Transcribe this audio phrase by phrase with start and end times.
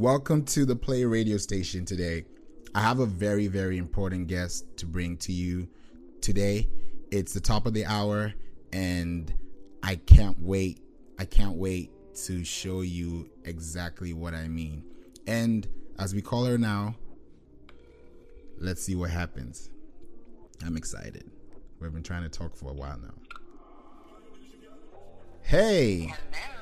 [0.00, 2.24] Welcome to the Play Radio Station today.
[2.74, 5.68] I have a very, very important guest to bring to you
[6.22, 6.70] today.
[7.10, 8.32] It's the top of the hour,
[8.72, 9.30] and
[9.82, 10.80] I can't wait.
[11.18, 11.90] I can't wait
[12.24, 14.84] to show you exactly what I mean.
[15.26, 15.68] And
[15.98, 16.94] as we call her now,
[18.56, 19.68] let's see what happens.
[20.64, 21.30] I'm excited.
[21.78, 23.12] We've been trying to talk for a while now.
[25.42, 26.14] Hey.
[26.32, 26.59] Hello.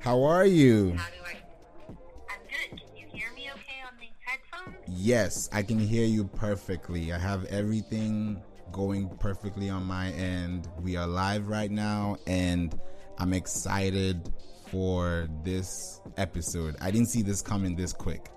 [0.00, 0.94] How are you?
[0.96, 1.94] How do I?
[2.30, 2.80] I'm good.
[2.80, 4.76] Can you hear me okay on these headphones?
[4.88, 7.12] Yes, I can hear you perfectly.
[7.12, 8.40] I have everything
[8.72, 10.68] going perfectly on my end.
[10.80, 12.78] We are live right now, and
[13.18, 14.32] I'm excited
[14.70, 16.76] for this episode.
[16.80, 18.30] I didn't see this coming this quick.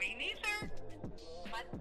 [0.00, 0.72] Me neither.
[1.44, 1.80] But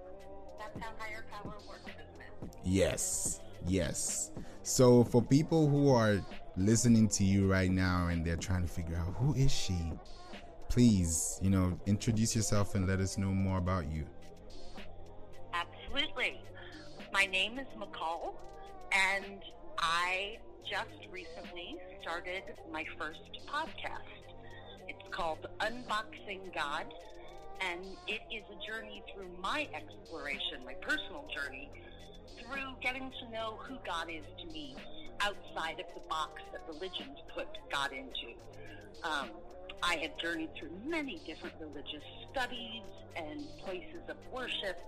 [0.60, 2.56] that's how higher power works, isn't it?
[2.66, 4.32] Yes, yes.
[4.64, 6.22] So, for people who are
[6.58, 9.78] listening to you right now and they're trying to figure out who is she,
[10.70, 14.06] please, you know, introduce yourself and let us know more about you.
[15.54, 16.42] Absolutely.
[17.14, 18.36] My name is McCall,
[18.92, 19.42] and
[19.80, 20.38] I
[20.70, 24.02] just recently started my first podcast.
[24.88, 26.86] It's called Unboxing God,
[27.62, 31.70] and it is a journey through my exploration, my personal journey,
[32.40, 34.76] through getting to know who God is to me
[35.22, 38.38] outside of the box that religions put God into.
[39.04, 39.30] Um,
[39.82, 42.84] I have journeyed through many different religious studies
[43.16, 44.80] and places of worship,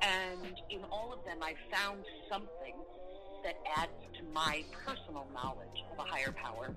[0.00, 2.74] and in all of them, I found something
[3.44, 6.74] that adds to my personal knowledge of a higher power.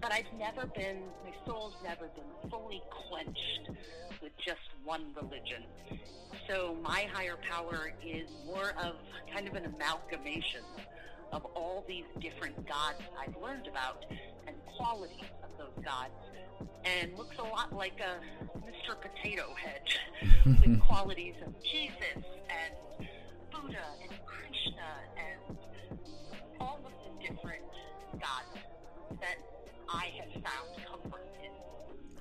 [0.00, 3.70] But I've never been, my soul's never been fully quenched
[4.22, 5.64] with just one religion.
[6.48, 8.96] So my higher power is more of
[9.32, 10.62] kind of an amalgamation
[11.32, 14.04] of all these different gods I've learned about
[14.46, 16.14] and qualities of those gods
[16.84, 18.96] and looks a lot like a Mr.
[19.00, 19.82] Potato Head
[20.46, 23.06] with qualities of Jesus and
[23.50, 25.56] Buddha and Krishna and
[26.68, 27.64] all of the different
[28.12, 28.58] gods
[29.20, 29.38] that
[29.88, 31.50] I have found comfort in.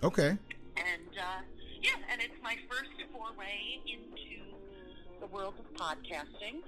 [0.03, 0.37] Okay.
[0.77, 1.41] And uh,
[1.81, 4.57] yeah, and it's my first foray into
[5.19, 6.61] the world of podcasting.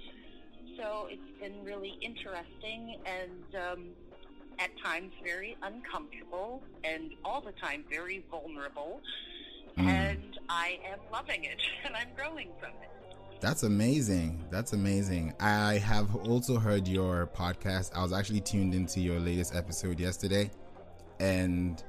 [0.76, 3.84] So it's been really interesting and um,
[4.58, 9.00] at times very uncomfortable and all the time very vulnerable.
[9.76, 12.99] And I am loving it and I'm growing from it.
[13.40, 14.44] That's amazing.
[14.50, 15.32] That's amazing.
[15.40, 17.90] I have also heard your podcast.
[17.96, 20.50] I was actually tuned into your latest episode yesterday,
[21.18, 21.82] and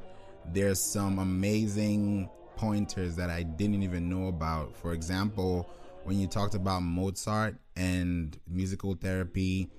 [0.54, 4.78] there's some amazing pointers that I didn't even know about.
[4.78, 5.70] For example,
[6.06, 9.70] when you talked about Mozart and musical therapy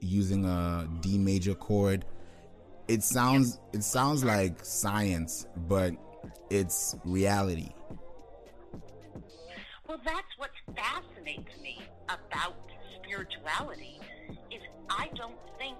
[0.00, 2.04] using a D major chord,
[2.86, 5.94] it sounds it sounds like science, but
[6.48, 7.70] it's reality.
[9.88, 12.56] Well, that's what fascinates me about
[13.02, 13.98] spirituality
[14.50, 14.60] is
[14.90, 15.78] I don't think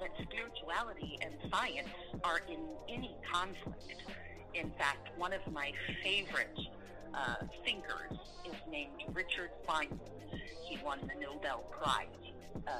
[0.00, 1.90] that spirituality and science
[2.24, 2.58] are in
[2.88, 4.02] any conflict.
[4.54, 5.72] In fact, one of my
[6.02, 6.58] favorite
[7.12, 7.34] uh,
[7.66, 10.00] thinkers is named Richard Feynman.
[10.66, 12.06] He won the Nobel Prize.
[12.66, 12.70] Uh,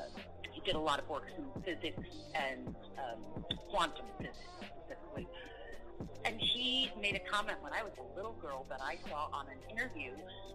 [0.51, 5.29] he did a lot of works in physics and um, quantum physics specifically.
[6.25, 9.47] And he made a comment when I was a little girl that I saw on
[9.49, 10.13] an interview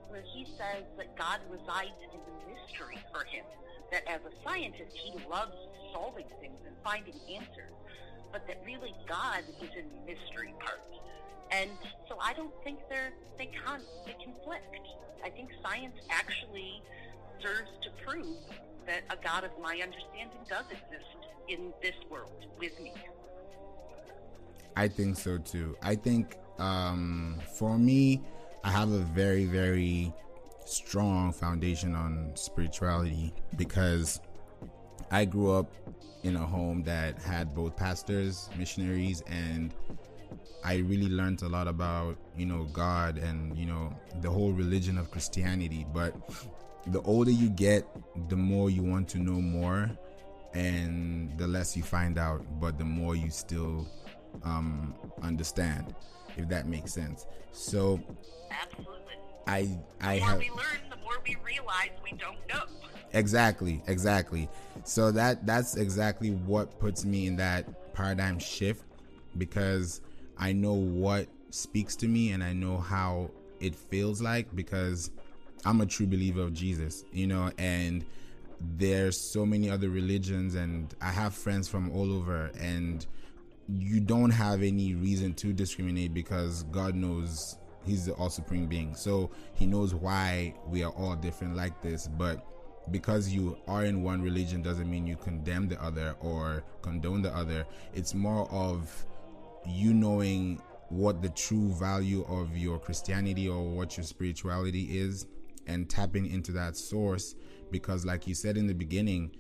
[0.10, 3.44] where he says that God resides in the mystery for him.
[3.92, 5.56] That as a scientist, he loves
[5.92, 7.74] solving things and finding answers,
[8.32, 10.82] but that really God is in the mystery part.
[11.52, 11.70] And
[12.10, 14.88] so I don't think they're they can't they conflict.
[15.24, 16.82] I think science actually
[17.42, 18.38] serves to prove
[18.88, 21.18] that a God of my understanding does exist
[21.48, 22.94] in this world with me.
[24.76, 25.76] I think so too.
[25.82, 28.22] I think um, for me,
[28.64, 30.14] I have a very, very
[30.66, 34.22] strong foundation on spirituality because
[35.12, 35.72] I grew up
[36.24, 39.74] in a home that had both pastors, missionaries, and
[40.64, 44.98] I really learned a lot about, you know, God and, you know, the whole religion
[44.98, 45.86] of Christianity.
[45.94, 46.16] But
[46.88, 47.86] the older you get,
[48.30, 49.92] the more you want to know more
[50.54, 53.86] and the less you find out, but the more you still
[54.44, 55.96] um, understand,
[56.38, 57.26] if that makes sense.
[57.52, 58.00] So
[58.52, 59.14] Absolutely.
[59.48, 62.64] I I The more have we learn, the more we realize we don't know.
[63.14, 64.50] exactly exactly.
[64.84, 68.84] So that that's exactly what puts me in that paradigm shift
[69.38, 70.02] because
[70.38, 73.30] I know what speaks to me and I know how
[73.60, 75.12] it feels like because
[75.66, 78.04] I'm a true believer of Jesus, you know, and
[78.78, 83.06] there's so many other religions and I have friends from all over and
[83.70, 88.96] you don't have any reason to discriminate because God knows He's the all supreme being.
[88.96, 92.08] So He knows why we are all different like this.
[92.08, 92.46] But
[92.92, 97.36] because you are in one religion doesn't mean you condemn the other or condone the
[97.36, 97.66] other.
[97.94, 99.06] It's more of
[99.66, 105.26] you knowing what the true value of your Christianity or what your spirituality is
[105.66, 107.36] and tapping into that source
[107.72, 109.32] because like you said in the beginning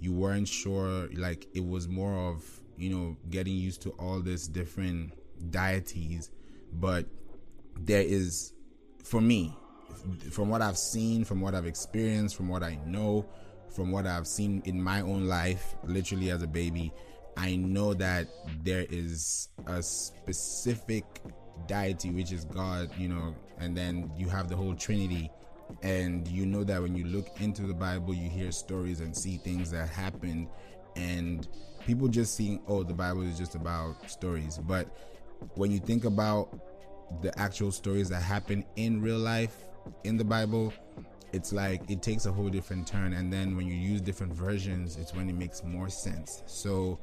[0.00, 4.46] you weren't sure like it was more of you know getting used to all this
[4.48, 5.12] different
[5.50, 6.30] deities
[6.74, 7.06] but
[7.80, 8.52] there is
[9.04, 9.56] for me
[10.30, 13.26] from what I've seen from what I've experienced from what I know
[13.74, 16.92] from what I've seen in my own life literally as a baby
[17.36, 18.28] I know that
[18.62, 21.04] there is a specific
[21.66, 25.30] deity, which is God, you know, and then you have the whole Trinity.
[25.82, 29.38] And you know that when you look into the Bible, you hear stories and see
[29.38, 30.48] things that happened,
[30.96, 31.48] and
[31.86, 34.58] people just seeing, oh, the Bible is just about stories.
[34.58, 34.88] But
[35.54, 36.58] when you think about
[37.20, 39.56] the actual stories that happen in real life
[40.04, 40.72] in the Bible,
[41.32, 43.14] it's like it takes a whole different turn.
[43.14, 46.42] And then when you use different versions, it's when it makes more sense.
[46.46, 46.98] So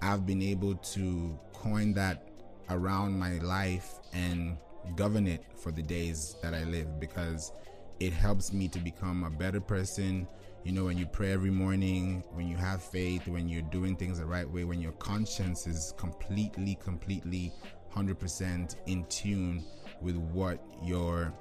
[0.00, 2.28] I've been able to coin that
[2.70, 4.56] around my life and
[4.96, 7.52] govern it for the days that I live because
[8.00, 10.26] it helps me to become a better person.
[10.64, 14.20] You know, when you pray every morning, when you have faith, when you're doing things
[14.20, 17.52] the right way, when your conscience is completely, completely
[17.92, 19.64] 100% in tune
[20.00, 21.32] with what your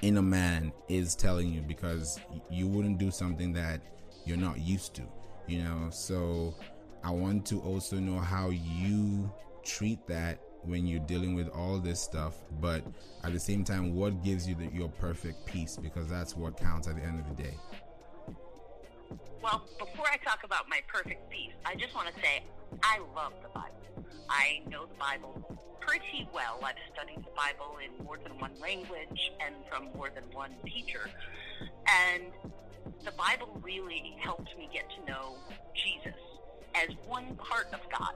[0.00, 2.18] inner man is telling you because
[2.50, 3.80] you wouldn't do something that
[4.24, 5.02] you're not used to,
[5.46, 5.88] you know.
[5.90, 6.54] So
[7.04, 9.30] I want to also know how you
[9.62, 12.82] treat that when you're dealing with all this stuff, but
[13.24, 15.76] at the same time, what gives you the, your perfect peace?
[15.76, 17.54] Because that's what counts at the end of the day.
[19.42, 22.42] Well, before I talk about my perfect peace, I just want to say
[22.82, 24.08] I love the Bible.
[24.28, 26.60] I know the Bible pretty well.
[26.62, 31.08] I've studied the Bible in more than one language and from more than one teacher.
[31.86, 32.24] And
[33.04, 35.36] the Bible really helped me get to know
[35.74, 36.18] Jesus
[36.74, 38.12] as one part of God.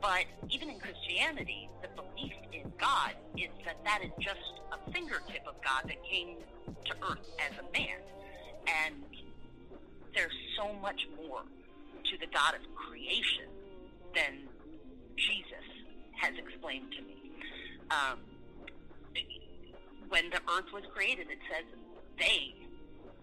[0.00, 5.42] But even in Christianity, the belief in God is that that is just a fingertip
[5.46, 6.36] of God that came
[6.84, 7.98] to earth as a man.
[8.86, 9.02] And
[10.14, 11.42] there's so much more
[12.10, 13.48] to the God of creation
[14.14, 14.48] than
[15.16, 15.66] Jesus
[16.20, 17.16] has explained to me.
[17.90, 18.18] Um,
[20.08, 21.64] when the earth was created, it says
[22.18, 22.54] they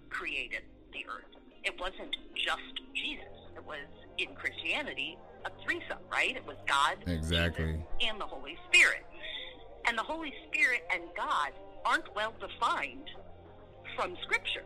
[0.10, 0.62] created
[0.94, 1.26] the earth.
[1.64, 3.26] It wasn't just Jesus.
[3.56, 6.36] It was in Christianity a threesome, right?
[6.36, 9.06] It was God, exactly, Jesus, and the Holy Spirit.
[9.88, 11.52] And the Holy Spirit and God
[11.86, 13.10] aren't well defined
[13.96, 14.64] from Scripture,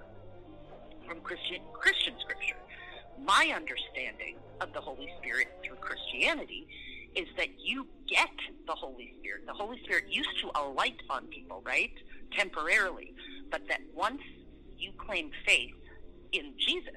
[1.10, 2.56] from Christian Christian Scripture.
[3.26, 6.68] My understanding of the Holy Spirit through Christianity
[7.16, 8.30] is that you get
[8.68, 9.46] the Holy Spirit.
[9.48, 11.92] The Holy Spirit used to alight on people, right?
[12.38, 13.14] Temporarily.
[13.50, 14.22] But that once
[14.78, 15.74] you claim faith
[16.32, 16.94] in Jesus,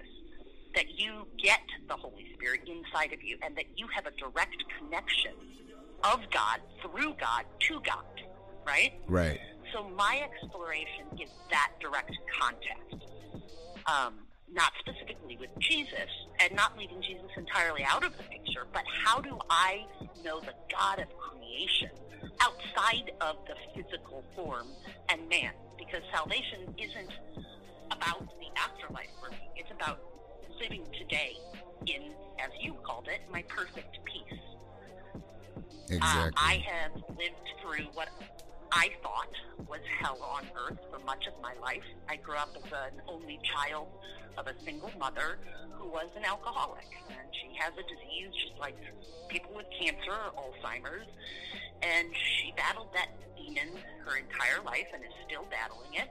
[0.74, 4.56] that you get the Holy Spirit inside of you and that you have a direct
[4.78, 5.32] connection
[6.04, 8.04] of God through God to God,
[8.66, 8.92] right?
[9.08, 9.40] Right.
[9.72, 13.02] So my exploration is that direct contact.
[13.86, 18.82] Um, not specifically with Jesus and not leaving Jesus entirely out of the picture, but
[19.04, 19.86] how do I
[20.22, 21.90] know the God of creation
[22.40, 24.66] outside of the physical form
[25.08, 25.52] and man?
[25.78, 27.12] Because salvation isn't
[27.90, 29.38] about the afterlife for me.
[29.56, 30.00] It's about
[30.60, 31.32] living today
[31.86, 34.38] in, as you called it, my perfect peace.
[35.88, 36.00] Exactly.
[36.00, 38.08] Uh, I have lived through what
[38.72, 39.28] I thought
[39.68, 41.84] was hell on earth for much of my life.
[42.08, 43.88] I grew up as an only child
[44.38, 45.38] of a single mother
[45.72, 46.88] who was an alcoholic.
[47.08, 48.76] And she has a disease just like
[49.28, 51.06] people with cancer or Alzheimer's.
[51.82, 53.76] And she battled that demon
[54.06, 56.08] her entire life and is still battling it.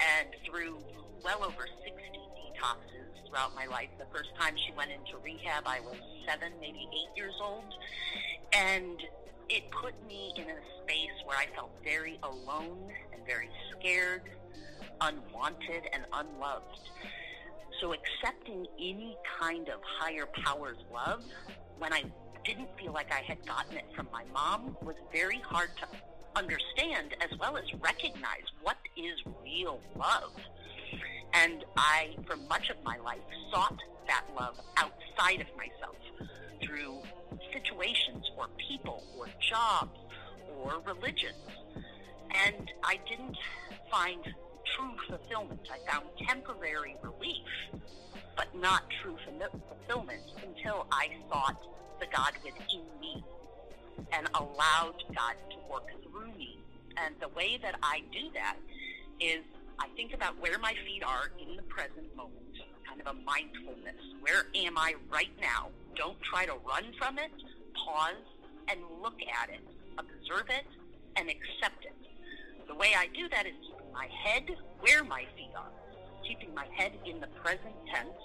[0.00, 0.78] And through
[1.22, 3.90] well over 60 detoxes throughout my life.
[3.98, 7.68] The first time she went into rehab, I was seven, maybe eight years old.
[8.54, 8.98] And
[9.50, 14.22] it put me in a space where I felt very alone and very scared,
[15.00, 16.78] unwanted, and unloved.
[17.80, 21.24] So accepting any kind of higher power's love
[21.78, 22.04] when I
[22.44, 25.86] didn't feel like I had gotten it from my mom was very hard to
[26.36, 30.32] understand as well as recognize what is real love.
[31.34, 33.18] And I, for much of my life,
[33.52, 35.96] sought that love outside of myself
[36.62, 37.00] through
[37.52, 39.98] situations or people or jobs
[40.62, 41.36] or religions.
[42.46, 43.36] And I didn't
[43.90, 44.22] find
[44.76, 45.68] true fulfillment.
[45.72, 47.46] I found temporary relief,
[48.36, 51.60] but not true fulfillment until I sought
[52.00, 53.24] the God within me.
[54.12, 56.58] and allowed God to work through me.
[56.96, 58.56] And the way that I do that
[59.20, 59.40] is
[59.78, 62.56] I think about where my feet are in the present moment,
[62.88, 63.96] kind of a mindfulness.
[64.20, 65.70] Where am I right now?
[65.96, 67.30] Don't try to run from it.
[67.74, 68.24] Pause
[68.68, 69.60] and look at it,
[69.98, 70.66] observe it,
[71.16, 71.94] and accept it.
[72.68, 74.44] The way I do that is keeping my head
[74.80, 75.70] where my feet are,
[76.26, 78.20] keeping my head in the present tense,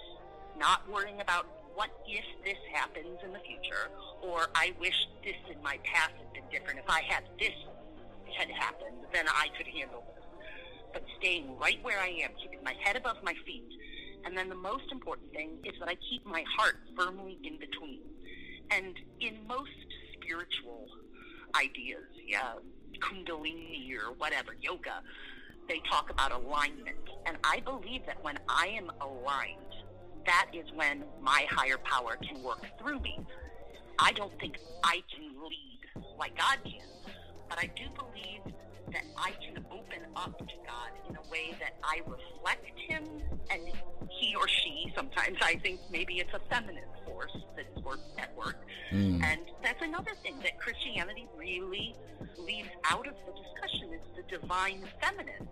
[0.58, 3.90] not worrying about what if this happens in the future,
[4.22, 6.78] or I wish this in my past had been different.
[6.78, 7.52] If I had this
[8.38, 10.16] had happened, then I could handle this
[10.96, 13.68] but staying right where I am, keeping my head above my feet.
[14.26, 18.00] And then the most important thing is that I keep my heart firmly in between.
[18.72, 19.70] And in most
[20.14, 20.88] spiritual
[21.54, 22.54] ideas, yeah,
[22.98, 25.00] kundalini or whatever, yoga,
[25.68, 26.98] they talk about alignment.
[27.26, 29.60] And I believe that when I am aligned,
[30.26, 33.20] that is when my higher power can work through me.
[34.00, 35.80] I don't think I can lead
[36.18, 37.14] like God can,
[37.48, 38.54] but I do believe
[38.92, 43.04] that I can open up to God in a way that I reflect Him
[43.50, 43.62] and
[44.08, 47.68] he or she, sometimes I think maybe it's a feminine force that's
[48.18, 48.56] at work.
[48.92, 49.22] Mm.
[49.22, 51.94] And that's another thing that Christianity really
[52.38, 55.48] leaves out of the discussion is the divine feminine.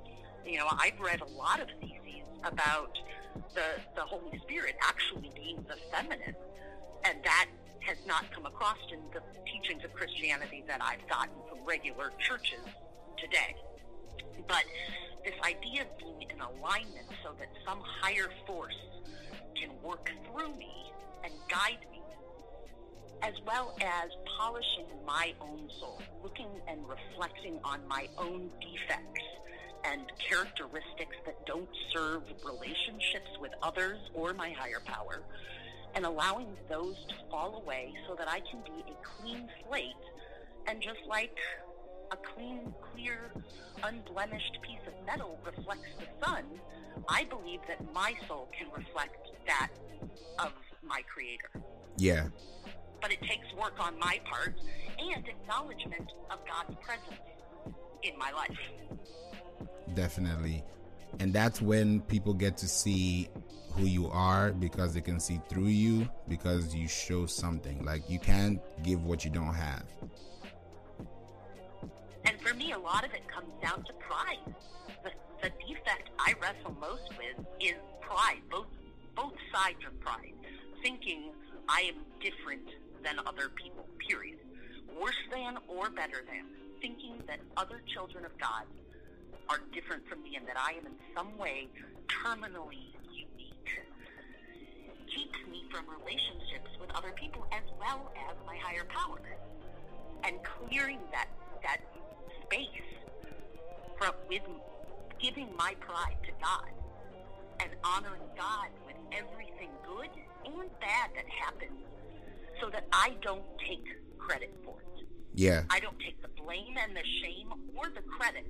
[0.47, 2.97] You know, I've read a lot of theses about
[3.55, 6.35] the, the Holy Spirit actually being the feminine,
[7.05, 7.47] and that
[7.81, 12.65] has not come across in the teachings of Christianity that I've gotten from regular churches
[13.25, 13.57] today.
[14.47, 14.65] But
[15.25, 18.77] this idea of being in alignment so that some higher force
[19.59, 20.93] can work through me
[21.25, 22.01] and guide me,
[23.23, 29.25] as well as polishing my own soul, looking and reflecting on my own defects
[29.85, 35.23] and characteristics that don't serve relationships with others or my higher power,
[35.95, 39.93] and allowing those to fall away so that I can be a clean slate
[40.67, 41.37] and just like
[42.11, 43.31] a clean, clear,
[43.83, 46.45] unblemished piece of metal reflects the sun,
[47.09, 49.71] I believe that my soul can reflect that
[50.39, 51.51] of my Creator.
[51.97, 52.29] Yeah.
[53.01, 54.55] But it takes work on my part
[54.99, 57.21] and acknowledgement of God's presence
[58.03, 58.59] in my life.
[59.95, 60.65] Definitely.
[61.21, 63.29] And that's when people get to see
[63.73, 67.85] who you are because they can see through you because you show something.
[67.85, 69.85] Like you can't give what you don't have.
[72.45, 74.55] For me, a lot of it comes down to pride.
[75.03, 75.11] The,
[75.41, 78.67] the defect I wrestle most with is pride, both
[79.17, 80.35] both sides of pride.
[80.83, 81.33] Thinking
[81.71, 82.69] I am different
[83.03, 84.39] than other people, period.
[85.01, 86.45] Worse than or better than.
[86.83, 88.65] Thinking that other children of God
[89.49, 91.69] are different from me and that I am in some way
[92.09, 93.81] terminally unique
[95.09, 99.23] keeps me from relationships with other people as well as my higher power.
[100.25, 101.29] And clearing that
[101.63, 101.81] that
[102.45, 102.89] space
[103.99, 104.43] from with
[105.21, 106.71] giving my pride to God
[107.61, 110.11] and honoring God with everything good
[110.45, 111.81] and bad that happens
[112.61, 113.87] so that I don't take
[114.19, 115.07] credit for it.
[115.35, 115.63] Yeah.
[115.71, 118.47] I don't take the blame and the shame or the credit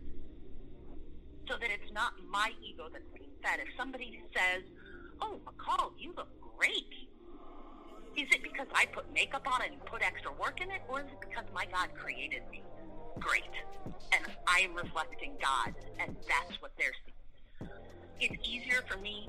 [1.49, 3.61] so that it's not my ego that's being fed.
[3.61, 4.63] If somebody says,
[5.21, 6.91] Oh, McCall, you look great.
[8.17, 11.01] Is it because I put makeup on it and put extra work in it, or
[11.01, 12.63] is it because my God created me?
[13.21, 13.43] Great.
[14.13, 17.71] And I am reflecting God, and that's what they're seeing.
[18.21, 19.29] It's easier for me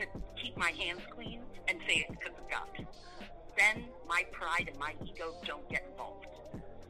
[0.00, 2.86] to keep my hands clean and say it's because of God.
[3.56, 6.26] Then my pride and my ego don't get involved.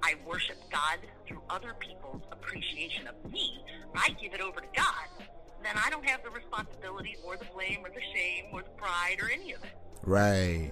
[0.02, 3.64] I worship God through other people's appreciation of me.
[3.94, 5.26] I give it over to God.
[5.62, 9.16] Then I don't have the responsibility or the blame or the shame or the pride
[9.20, 9.70] or any of it.
[10.02, 10.70] Right.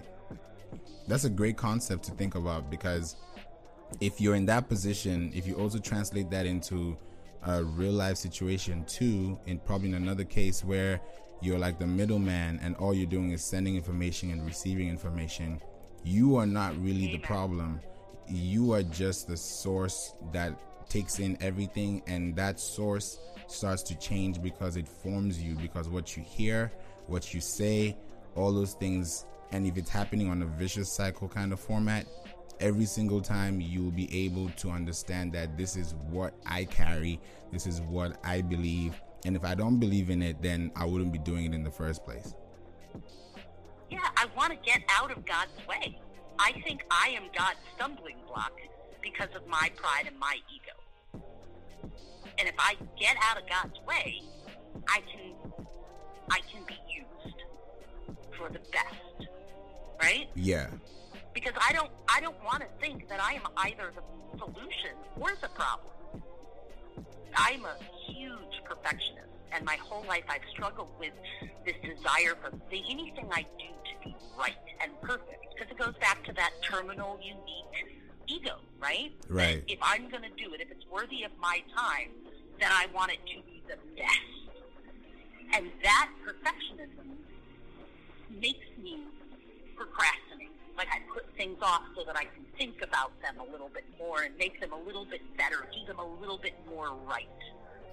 [1.08, 3.16] That's a great concept to think about because
[4.00, 6.96] if you're in that position, if you also translate that into
[7.44, 11.00] a real life situation too, in probably in another case where
[11.40, 15.60] you're like the middleman and all you're doing is sending information and receiving information,
[16.02, 17.80] you are not really the problem.
[18.28, 24.42] You are just the source that takes in everything, and that source starts to change
[24.42, 25.54] because it forms you.
[25.56, 26.72] Because what you hear,
[27.06, 27.96] what you say,
[28.34, 32.06] all those things, and if it's happening on a vicious cycle kind of format,
[32.60, 37.20] every single time you'll be able to understand that this is what I carry,
[37.52, 41.12] this is what I believe, and if I don't believe in it, then I wouldn't
[41.12, 42.34] be doing it in the first place.
[43.90, 45.98] Yeah, I want to get out of God's way.
[46.38, 48.52] I think I am God's stumbling block
[49.02, 51.24] because of my pride and my ego.
[52.38, 54.22] And if I get out of God's way,
[54.88, 55.32] I can
[56.30, 57.36] I can be used
[58.36, 59.30] for the best.
[60.00, 60.28] Right?
[60.34, 60.68] Yeah
[61.36, 65.32] because I don't I don't want to think that I am either the solution or
[65.42, 65.92] the problem.
[67.36, 67.76] I'm a
[68.08, 71.12] huge perfectionist, and my whole life I've struggled with
[71.66, 75.94] this desire for the, anything I do to be right and perfect, because it goes
[76.00, 79.12] back to that terminal, unique ego, right?
[79.28, 79.60] Right.
[79.66, 82.12] That if I'm going to do it, if it's worthy of my time,
[82.58, 85.52] then I want it to be the best.
[85.52, 87.12] And that perfectionism
[88.40, 89.00] makes me
[89.76, 90.56] procrastinate.
[90.76, 93.84] Like I put things off so that I can think about them a little bit
[93.98, 97.26] more and make them a little bit better, do them a little bit more right.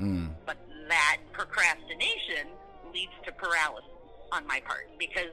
[0.02, 0.32] Mm.
[0.46, 0.58] But
[0.90, 2.52] that procrastination
[2.94, 3.90] leads to paralysis
[4.32, 5.32] on my part because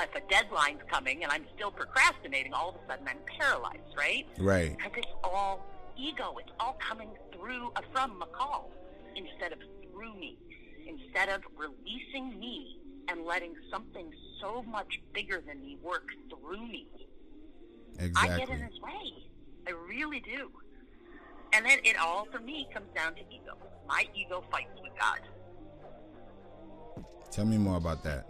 [0.00, 4.26] if a deadline's coming and I'm still procrastinating, all of a sudden I'm paralyzed, right?
[4.38, 4.76] Right.
[4.76, 5.64] Because it's all
[5.96, 6.36] ego.
[6.40, 8.66] It's all coming through uh, from McCall
[9.16, 9.58] instead of
[9.90, 10.36] through me.
[10.86, 16.86] Instead of releasing me and letting something so much bigger than me work through me.
[17.98, 18.30] Exactly.
[18.30, 19.28] I get in his way.
[19.66, 20.50] I really do.
[21.52, 23.56] And then it all, for me, comes down to ego.
[23.86, 25.20] My ego fights with God.
[27.30, 28.26] Tell me more about that.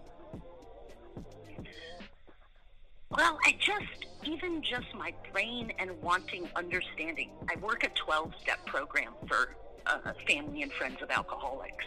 [3.10, 7.30] Well, I just, even just my brain and wanting understanding.
[7.48, 11.84] I work a 12 step program for uh, family and friends of alcoholics.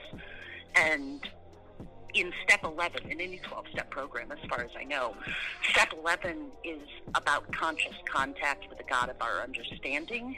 [0.75, 1.21] And
[2.19, 5.15] in step 11, in any 12 step program, as far as I know,
[5.69, 6.81] step 11 is
[7.15, 10.37] about conscious contact with the God of our understanding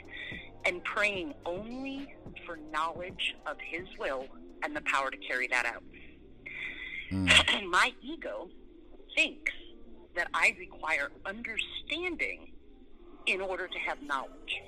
[0.64, 2.14] and praying only
[2.46, 4.26] for knowledge of His will
[4.62, 5.82] and the power to carry that out.
[7.10, 7.66] Mm.
[7.70, 8.48] my ego
[9.16, 9.52] thinks
[10.14, 12.52] that I require understanding
[13.26, 14.62] in order to have knowledge.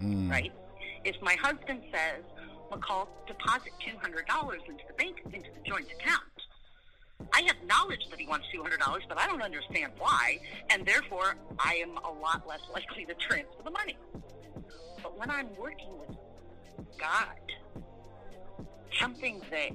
[0.00, 0.30] Mm.
[0.30, 0.52] Right?
[1.04, 2.22] If my husband says,
[2.70, 6.22] McCall, deposit two hundred dollars into the bank into the joint account.
[7.34, 10.38] I have knowledge that he wants two hundred dollars, but I don't understand why,
[10.70, 13.96] and therefore I am a lot less likely to transfer the money.
[15.02, 16.16] But when I'm working with
[16.98, 17.36] God,
[18.98, 19.70] something that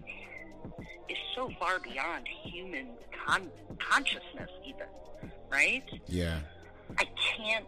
[1.10, 2.88] is so far beyond human
[3.26, 4.88] con- consciousness, even,
[5.52, 5.84] right?
[6.08, 6.40] Yeah.
[6.98, 7.06] I
[7.38, 7.66] can't.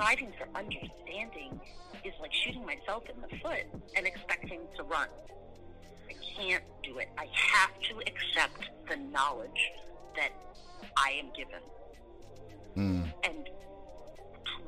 [0.00, 1.60] Striving for understanding
[2.04, 5.08] is like shooting myself in the foot and expecting to run.
[6.08, 7.08] I can't do it.
[7.18, 9.60] I have to accept the knowledge
[10.16, 10.30] that
[10.96, 11.60] I am given.
[12.78, 13.12] Mm.
[13.24, 13.50] And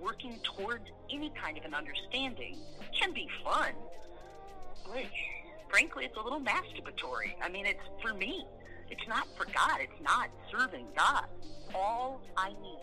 [0.03, 2.59] working towards any kind of an understanding
[3.01, 3.73] can be fun.
[4.87, 5.07] But
[5.71, 7.33] frankly, it's a little masturbatory.
[7.40, 8.45] I mean, it's for me.
[8.90, 9.79] It's not for God.
[9.81, 11.25] It's not serving God.
[11.75, 12.81] All I need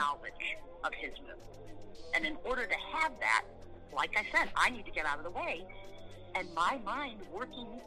[0.00, 1.36] knowledge of His will.
[2.14, 3.44] And in order to have that,
[3.94, 5.62] like I said, I need to get out of the way.
[6.34, 7.80] And my mind working,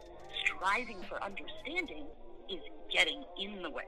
[0.46, 2.06] striving for understanding
[2.50, 3.88] is getting in the way.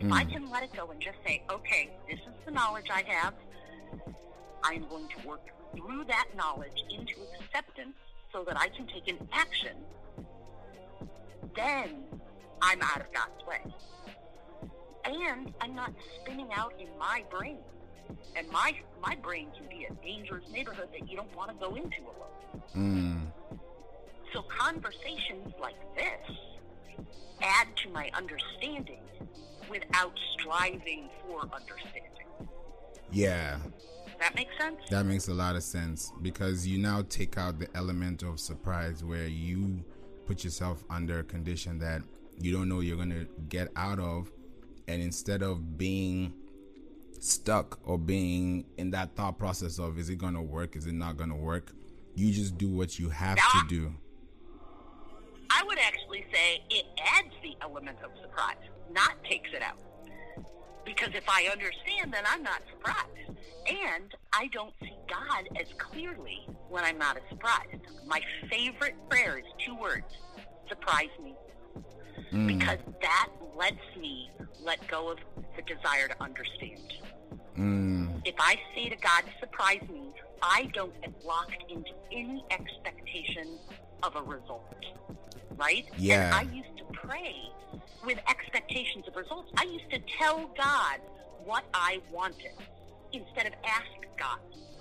[0.00, 0.32] If I Mm.
[0.32, 3.34] can let it go and just say, okay, this is the knowledge I have,
[4.62, 5.42] I'm going to work
[5.76, 7.96] through that knowledge into acceptance
[8.32, 9.76] so that I can take an action,
[11.54, 12.06] then
[12.62, 13.62] I'm out of God's way.
[15.10, 17.58] And I'm not spinning out in my brain.
[18.36, 21.74] And my my brain can be a dangerous neighborhood that you don't want to go
[21.74, 22.62] into alone.
[22.76, 23.58] Mm.
[24.32, 26.36] So conversations like this
[27.42, 29.00] add to my understanding
[29.68, 32.48] without striving for understanding.
[33.10, 33.58] Yeah.
[34.20, 34.76] That makes sense?
[34.90, 39.02] That makes a lot of sense because you now take out the element of surprise
[39.02, 39.82] where you
[40.26, 42.02] put yourself under a condition that
[42.38, 44.30] you don't know you're going to get out of.
[44.90, 46.34] And instead of being
[47.20, 50.94] stuck or being in that thought process of is it going to work, is it
[50.94, 51.72] not going to work,
[52.16, 53.94] you just do what you have to do.
[55.48, 58.56] I would actually say it adds the element of surprise,
[58.92, 59.78] not takes it out.
[60.84, 63.38] Because if I understand, then I'm not surprised.
[63.68, 67.76] And I don't see God as clearly when I'm not as surprised.
[68.08, 70.06] My favorite prayer is two words
[70.68, 71.34] surprise me.
[72.32, 72.46] Mm.
[72.46, 74.30] Because that lets me
[74.62, 75.18] let go of
[75.56, 76.92] the desire to understand.
[77.58, 78.22] Mm.
[78.24, 83.58] If I say to God, surprise me, I don't get locked into any expectation
[84.02, 84.74] of a result.
[85.56, 85.86] Right?
[85.96, 86.26] Yeah.
[86.26, 87.36] And I used to pray
[88.04, 89.50] with expectations of results.
[89.56, 91.00] I used to tell God
[91.44, 92.54] what I wanted
[93.12, 93.86] instead of ask
[94.18, 94.38] God,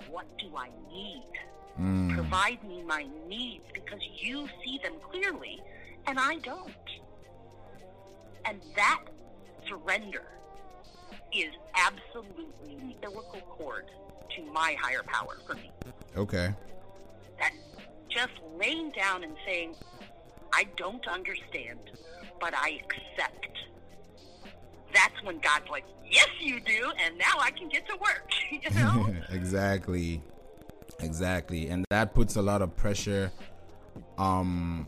[0.09, 1.23] what do I need?
[1.79, 2.13] Mm.
[2.13, 5.61] Provide me my needs because you see them clearly
[6.07, 6.73] and I don't.
[8.49, 9.01] And that
[9.67, 10.25] surrender
[11.31, 13.85] is absolutely the umbilical cord
[14.35, 15.71] to my higher power for me.
[16.17, 16.49] Okay.
[17.39, 17.51] That
[18.09, 19.75] just laying down and saying,
[20.51, 21.79] I don't understand,
[22.41, 23.49] but I accept
[24.93, 28.29] that's when God's like, yes, you do, and now I can get to work.
[28.51, 29.13] you know?
[29.29, 30.21] exactly,
[30.99, 33.31] exactly, and that puts a lot of pressure.
[34.17, 34.87] Um,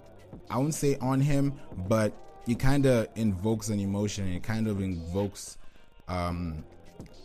[0.49, 2.13] I wouldn't say on him, but
[2.47, 4.27] it kind of invokes an emotion.
[4.33, 5.57] It kind of invokes
[6.07, 6.63] um,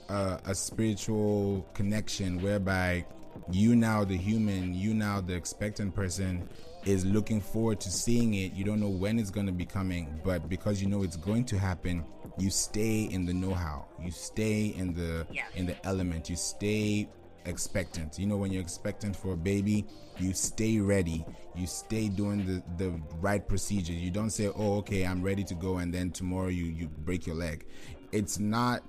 [0.08, 3.04] a, a spiritual connection whereby
[3.50, 6.48] you now, the human, you now, the expectant person,
[6.84, 8.52] is looking forward to seeing it.
[8.52, 11.44] You don't know when it's going to be coming, but because you know it's going
[11.46, 12.04] to happen,
[12.38, 13.86] you stay in the know-how.
[14.02, 15.46] You stay in the Yes.
[15.54, 16.30] in the element.
[16.30, 17.08] You stay
[17.46, 18.18] expectant.
[18.18, 19.86] You know when you're expectant for a baby,
[20.18, 21.24] you stay ready.
[21.54, 23.92] You stay doing the the right procedure.
[23.92, 27.26] You don't say, "Oh, okay, I'm ready to go," and then tomorrow you you break
[27.26, 27.64] your leg.
[28.12, 28.82] It's not.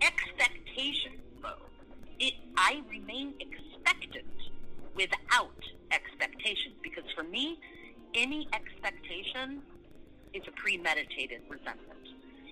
[0.00, 1.66] expectation, though.
[2.20, 4.26] It, I remain expectant
[4.94, 5.58] without
[5.90, 7.58] expectation because for me,
[8.14, 9.62] any expectation
[10.34, 11.98] is a premeditated resentment.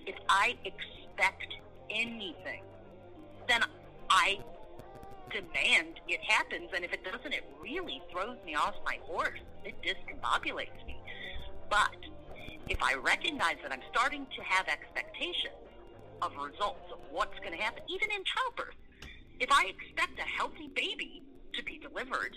[0.06, 1.54] If I expect
[1.90, 2.62] anything,
[3.48, 3.62] then
[4.10, 4.38] I
[5.30, 9.40] demand it happens, and if it doesn't, it really throws me off my horse.
[9.64, 10.96] It discombobulates me.
[11.68, 11.96] But
[12.68, 15.54] if I recognize that I'm starting to have expectations
[16.22, 18.74] of results of what's going to happen, even in childbirth,
[19.40, 21.22] if I expect a healthy baby
[21.54, 22.36] to be delivered,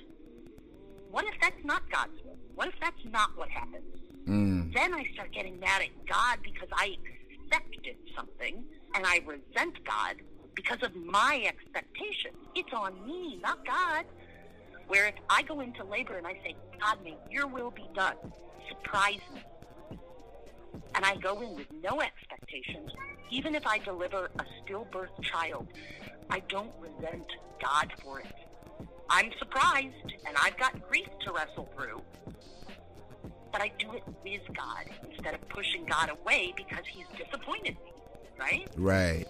[1.12, 2.38] what if that's not God's will?
[2.56, 3.86] What if that's not what happens?
[4.28, 6.98] Mm, Then I start getting mad at God because I
[7.32, 8.64] expected something,
[8.96, 10.16] and I resent God
[10.56, 12.32] because of my expectation.
[12.56, 14.06] It's on me, not God.
[14.88, 18.16] Where if I go into labor and I say, God, may your will be done,
[18.68, 19.42] surprise me.
[20.96, 22.92] And I go in with no expectations,
[23.30, 25.68] even if I deliver a stillbirth child,
[26.30, 27.26] I don't resent
[27.62, 28.34] God for it.
[29.10, 32.02] I'm surprised, and I've got grief to wrestle through,
[33.52, 37.94] but I do it with God instead of pushing God away because He's disappointed me,
[38.40, 38.68] right?
[38.78, 39.28] right.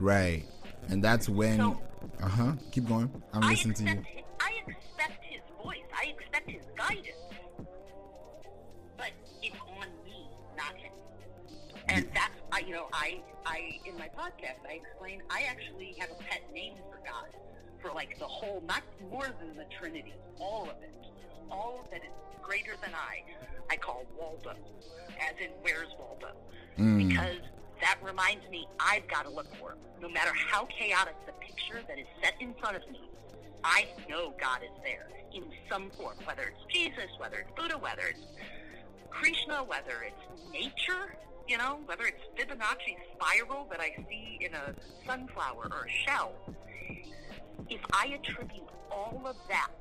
[0.00, 0.44] Right.
[0.88, 1.56] And that's when.
[1.58, 1.80] So-
[2.22, 2.52] uh huh.
[2.70, 3.10] Keep going.
[3.32, 4.02] I'm I listening to you.
[4.40, 5.78] I expect His voice.
[5.98, 7.08] I expect His guidance,
[8.96, 9.10] but
[9.42, 10.92] it's on me, not Him.
[11.88, 16.10] And that's, I, you know, I, I in my podcast, I explain I actually have
[16.10, 17.26] a pet name for God,
[17.82, 20.92] for like the whole, not more than the Trinity, all of it,
[21.50, 22.10] all that is
[22.42, 23.22] greater than I.
[23.70, 24.50] I call Waldo,
[25.20, 26.28] as in where's Waldo,
[26.78, 27.38] Mm, because
[27.80, 29.78] that reminds me I've got to look for him.
[30.00, 33.00] No matter how chaotic the picture that is set in front of me,
[33.64, 38.02] I know God is there in some form, whether it's Jesus, whether it's Buddha, whether
[38.08, 38.20] it's
[39.10, 41.16] Krishna, whether it's nature,
[41.48, 44.74] you know, whether it's Fibonacci spiral that I see in a
[45.06, 46.32] sunflower or a shell.
[47.68, 49.72] If I attribute all of that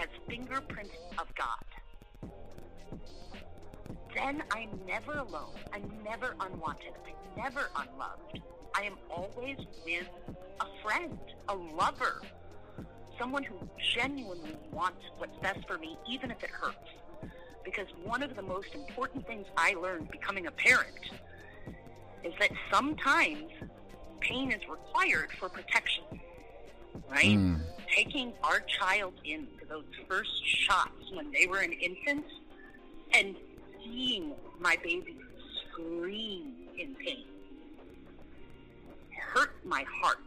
[0.00, 2.30] as fingerprints of God,
[4.14, 5.54] then I'm never alone.
[5.72, 6.92] I'm never unwanted.
[7.06, 8.40] I'm never unloved.
[8.74, 10.08] I am always with
[10.60, 12.22] a friend, a lover,
[13.18, 13.56] someone who
[13.94, 16.76] genuinely wants what's best for me, even if it hurts.
[17.64, 21.10] Because one of the most important things I learned becoming a parent
[22.24, 23.50] is that sometimes
[24.20, 26.04] pain is required for protection.
[27.10, 27.38] Right?
[27.38, 27.60] mm,
[27.94, 32.24] taking our child in for those first shots when they were an infant
[33.12, 33.36] and
[33.84, 35.16] seeing my baby
[35.70, 37.24] scream in pain
[39.32, 40.18] hurt my heart.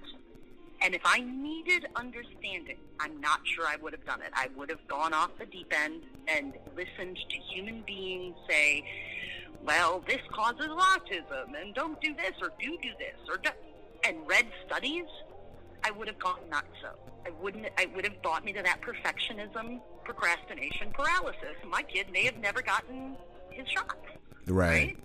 [0.81, 4.31] And if I needed understanding, I'm not sure I would have done it.
[4.33, 8.83] I would have gone off the deep end and listened to human beings say,
[9.63, 13.49] well, this causes autism, and don't do this, or do do this, or do,
[14.03, 15.05] and read studies,
[15.83, 16.67] I would have gone nuts.
[16.81, 16.89] So
[17.25, 17.67] I wouldn't.
[17.77, 21.55] I would have brought me to that perfectionism, procrastination, paralysis.
[21.67, 23.15] My kid may have never gotten
[23.55, 23.95] his shots,
[24.47, 24.97] right.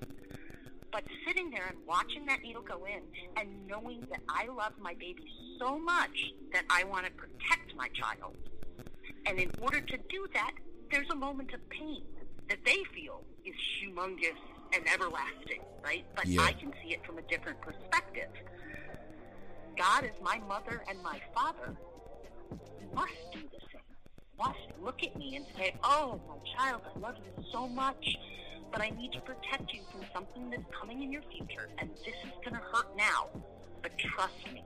[0.93, 3.03] But sitting there and watching that needle go in,
[3.37, 5.25] and knowing that I love my baby
[5.59, 8.37] so much that I want to protect my child,
[9.27, 10.53] and in order to do that,
[10.91, 12.03] there's a moment of pain
[12.49, 14.37] that they feel is humongous
[14.75, 16.05] and everlasting, right?
[16.17, 16.43] But Yeah.
[16.43, 18.31] I can see it from a different perspective.
[19.77, 21.77] God is my mother and my father.
[22.95, 23.61] Must do the
[24.83, 28.17] look at me and say, "Oh, my child, I love you so much,
[28.73, 32.15] but I need to protect you from something that's coming in your future, and this
[32.25, 33.29] is going to hurt now.
[33.83, 34.65] But trust me,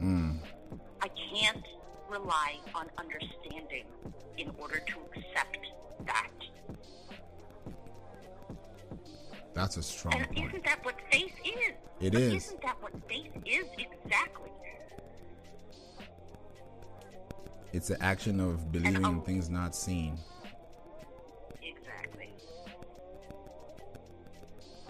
[0.00, 0.38] Mm,
[1.00, 1.64] I can't
[2.10, 3.86] rely on understanding
[4.36, 5.58] in order to accept
[6.04, 6.30] that.
[9.54, 10.48] that's a strong And point.
[10.50, 11.72] isn't that what faith is?
[11.98, 12.34] It is.
[12.48, 14.35] Isn't that what faith is exactly?
[17.76, 20.16] It's the action of believing in things not seen.
[21.62, 22.30] Exactly.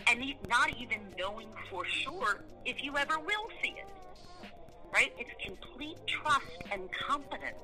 [0.07, 3.89] And not even knowing for sure if you ever will see it.
[4.95, 5.13] Right?
[5.19, 7.57] It's complete trust and confidence.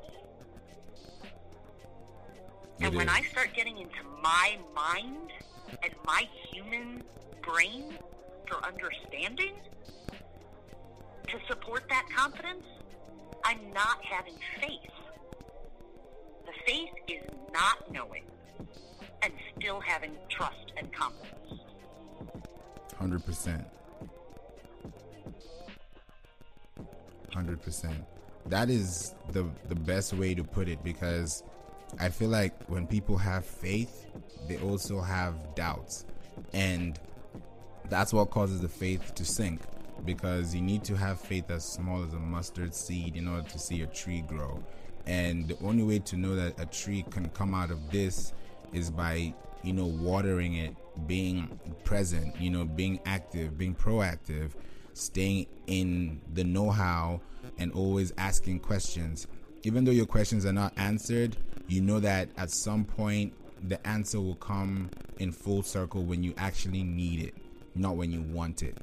[2.80, 3.08] It and when.
[3.08, 5.30] I start getting into my mind
[5.85, 7.04] and my human
[7.42, 7.96] brain
[8.48, 9.54] for understanding
[11.28, 12.64] to support that confidence,
[13.44, 14.90] I'm not having faith.
[16.52, 18.24] The faith is not knowing
[19.22, 21.60] and still having trust and confidence.
[22.98, 23.64] Hundred percent.
[27.32, 28.04] Hundred percent.
[28.46, 31.42] That is the the best way to put it because
[31.98, 34.06] I feel like when people have faith,
[34.48, 36.04] they also have doubts,
[36.52, 36.98] and
[37.88, 39.60] that's what causes the faith to sink.
[40.04, 43.58] Because you need to have faith as small as a mustard seed in order to
[43.58, 44.60] see a tree grow,
[45.06, 48.32] and the only way to know that a tree can come out of this
[48.72, 50.74] is by you know watering it
[51.06, 54.52] being present you know being active being proactive
[54.94, 57.20] staying in the know-how
[57.58, 59.26] and always asking questions
[59.62, 61.36] even though your questions are not answered
[61.66, 63.32] you know that at some point
[63.68, 67.34] the answer will come in full circle when you actually need it
[67.74, 68.76] not when you want it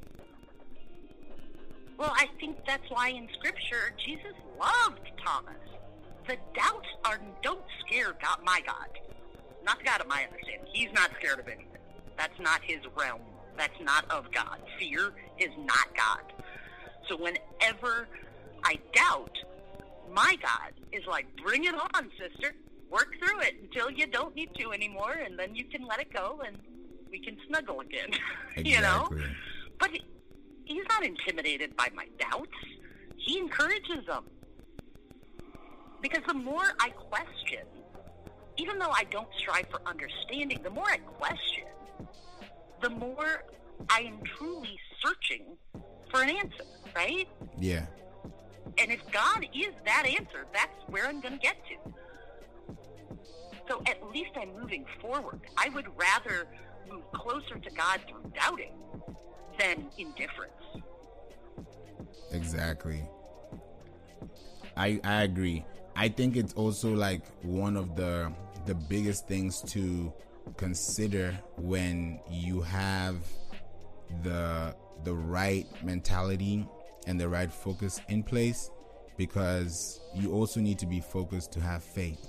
[1.98, 5.54] Well, I think that's why in Scripture Jesus loved Thomas.
[6.30, 8.86] The doubts are don't scare God, my God,
[9.64, 10.64] not the God of my understanding.
[10.72, 11.66] He's not scared of anything.
[12.16, 13.22] That's not his realm.
[13.58, 14.60] That's not of God.
[14.78, 16.22] Fear is not God.
[17.08, 18.06] So whenever
[18.62, 19.36] I doubt,
[20.14, 22.54] my God is like, bring it on, sister.
[22.92, 26.12] Work through it until you don't need to anymore, and then you can let it
[26.12, 26.56] go, and
[27.10, 28.10] we can snuggle again.
[28.56, 28.70] Exactly.
[28.72, 29.10] you know.
[29.80, 30.04] But he-
[30.64, 32.54] he's not intimidated by my doubts.
[33.16, 34.26] He encourages them.
[36.02, 37.64] Because the more I question,
[38.56, 41.64] even though I don't strive for understanding, the more I question,
[42.82, 43.44] the more
[43.88, 45.44] I am truly searching
[46.10, 47.28] for an answer, right?
[47.58, 47.86] yeah
[48.78, 51.92] And if God is that answer, that's where I'm going to get to.
[53.68, 55.40] So at least I'm moving forward.
[55.56, 56.48] I would rather
[56.90, 58.72] move closer to God through doubting
[59.58, 60.52] than indifference.
[62.32, 63.02] Exactly.
[64.76, 65.64] I I agree.
[66.00, 68.32] I think it's also like one of the
[68.64, 70.10] the biggest things to
[70.56, 73.16] consider when you have
[74.22, 76.66] the the right mentality
[77.06, 78.70] and the right focus in place
[79.18, 82.26] because you also need to be focused to have faith.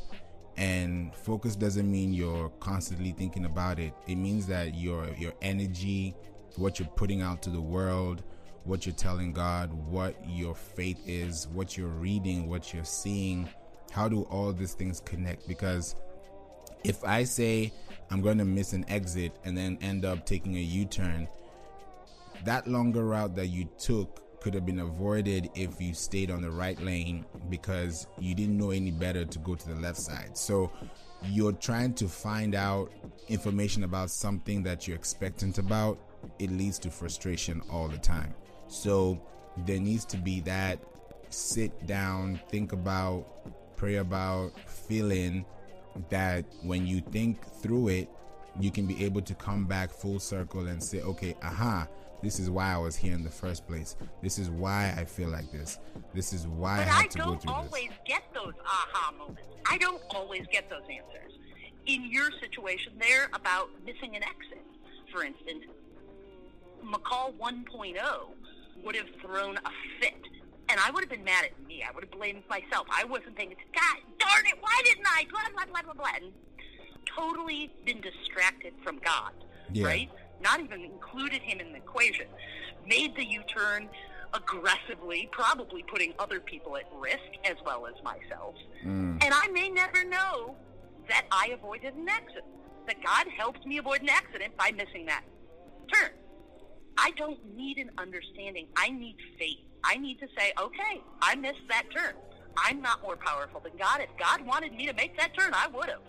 [0.58, 3.94] And focus doesn't mean you're constantly thinking about it.
[4.06, 6.14] It means that your your energy,
[6.58, 8.22] what you're putting out to the world,
[8.66, 13.48] what you're telling God, what your faith is, what you're reading, what you're seeing,
[13.92, 15.48] how do all these things connect?
[15.48, 15.96] Because
[16.84, 17.72] if I say
[18.10, 21.28] I'm going to miss an exit and then end up taking a U turn,
[22.46, 26.50] that longer route that you took could have been avoided if you stayed on the
[26.50, 30.36] right lane because you didn't know any better to go to the left side.
[30.36, 30.72] So
[31.24, 32.92] you're trying to find out
[33.28, 36.00] information about something that you're expectant about.
[36.40, 38.34] It leads to frustration all the time.
[38.68, 39.22] So
[39.66, 40.80] there needs to be that
[41.30, 43.26] sit down, think about,
[43.82, 45.44] pray about, feeling
[46.10, 48.08] that when you think through it,
[48.60, 51.88] you can be able to come back full circle and say, okay, aha,
[52.22, 53.96] this is why I was here in the first place.
[54.22, 55.80] This is why I feel like this.
[56.14, 57.46] This is why I had I to go through this.
[57.46, 59.42] I don't always get those aha moments.
[59.68, 61.34] I don't always get those answers.
[61.88, 64.64] In your situation there about missing an exit,
[65.12, 65.64] for instance,
[66.86, 67.96] McCall 1.0
[68.86, 70.22] would have thrown a fit.
[70.72, 71.84] And I would have been mad at me.
[71.88, 72.88] I would have blamed myself.
[72.90, 75.26] I wasn't thinking, God darn it, why didn't I?
[75.30, 76.12] Blah, blah, blah, blah, blah.
[76.16, 76.32] And
[77.16, 79.34] totally been distracted from God,
[79.74, 79.86] Yeah.
[79.86, 80.10] right?
[80.42, 82.28] Not even included him in the equation.
[82.88, 83.90] Made the U turn
[84.34, 88.56] aggressively, probably putting other people at risk as well as myself.
[88.86, 90.56] Mm, And I may never know
[91.10, 92.46] that I avoided an accident,
[92.88, 95.24] that God helped me avoid an accident by missing that
[95.94, 96.12] turn.
[96.98, 98.68] I don't need an understanding.
[98.78, 99.60] I need faith.
[99.84, 102.14] I need to say, okay, I missed that turn.
[102.58, 104.02] I'm not more powerful than God.
[104.02, 106.02] If God wanted me to make that turn, I would have.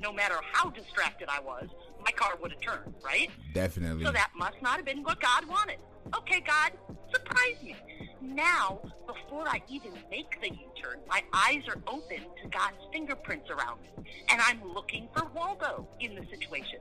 [0.00, 1.66] No matter how distracted I was,
[2.04, 3.30] my car would have turned, right?
[3.54, 4.04] definitely.
[4.04, 5.78] So that must not have been what God wanted.
[6.16, 6.72] Okay, God,
[7.12, 7.76] surprise me.
[8.20, 13.80] Now, before I even make the U-turn, my eyes are open to God's fingerprints around
[13.82, 16.80] me, and I'm looking for Waldo in the situation.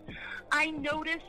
[0.51, 1.21] I notice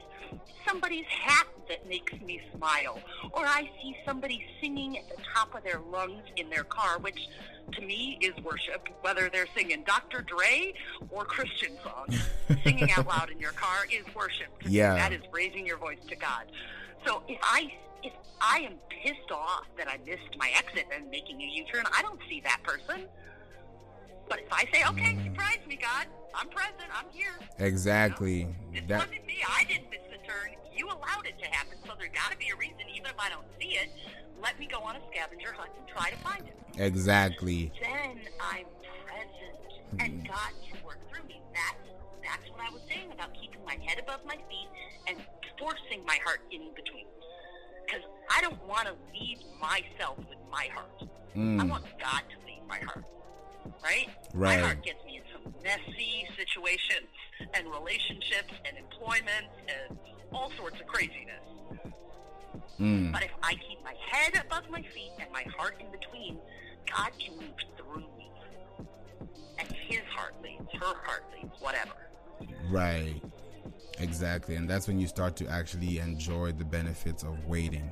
[0.66, 3.00] somebody's hat that makes me smile,
[3.32, 7.28] or I see somebody singing at the top of their lungs in their car, which
[7.72, 10.22] to me is worship, whether they're singing Dr.
[10.22, 10.72] Dre
[11.10, 12.18] or Christian songs.
[12.64, 14.48] singing out loud in your car is worship.
[14.64, 14.94] Me, Yeah.
[14.94, 16.44] that is raising your voice to God.
[17.06, 21.40] So if I if I am pissed off that I missed my exit and making
[21.42, 23.08] a U-turn, I don't see that person.
[24.28, 25.24] But if I say, "Okay, Mm.
[25.24, 28.46] surprise me, God, I'm present, I'm here," Exactly.
[28.74, 29.42] It That wasn't me.
[29.48, 30.54] I didn't miss the turn.
[30.76, 32.80] You allowed it to happen, so there's got to be a reason.
[32.90, 33.90] Even if I don't see it,
[34.40, 36.54] let me go on a scavenger hunt and try to find it.
[36.76, 37.72] exactly.
[37.80, 38.66] Then I'm
[39.04, 41.40] present, and God can work through me.
[41.54, 41.88] That's
[42.22, 44.68] that's what I was saying about keeping my head above my feet
[45.08, 45.24] and
[45.58, 47.06] forcing my heart in between.
[48.38, 51.02] I don't want to leave myself with my heart.
[51.02, 51.04] I
[51.36, 53.04] Mm, want God to lead my heart.
[53.82, 54.08] Right?
[54.34, 57.10] My heart gets me in some messy situations
[57.54, 59.98] and relationships and employment and
[60.32, 61.42] all sorts of craziness.
[62.80, 66.38] mm, But if I keep my head above my feet and my heart in between,
[66.94, 68.30] God can move through me.
[69.58, 71.96] And his heart leads, her heart leads, whatever.
[72.70, 73.20] right.
[73.98, 74.54] Exactly.
[74.56, 77.90] And that's when you start to actually enjoy the benefits of waiting.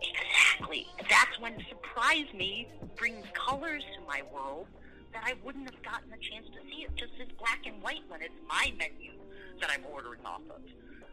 [0.00, 0.86] Exactly.
[1.08, 4.66] That's when surprise me brings colors to my world
[5.12, 6.82] that I wouldn't have gotten a chance to see.
[6.84, 9.12] It just is black and white when it's my menu
[9.60, 10.60] that I'm ordering off of.